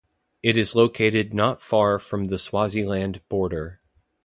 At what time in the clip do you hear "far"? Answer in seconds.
1.61-1.99